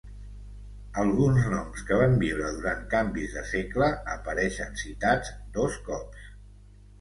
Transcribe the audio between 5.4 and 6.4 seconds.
dos cops.